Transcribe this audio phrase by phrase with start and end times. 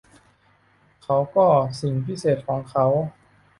[1.03, 1.47] เขาก็
[1.79, 2.85] สิ่งพิเศษของเขา